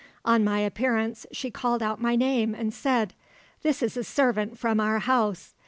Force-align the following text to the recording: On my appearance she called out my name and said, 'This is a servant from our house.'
On 0.25 0.43
my 0.43 0.61
appearance 0.61 1.27
she 1.31 1.51
called 1.51 1.83
out 1.83 2.01
my 2.01 2.15
name 2.15 2.55
and 2.55 2.73
said, 2.73 3.13
'This 3.61 3.83
is 3.83 3.95
a 3.97 4.03
servant 4.03 4.57
from 4.57 4.79
our 4.79 4.97
house.' 4.97 5.53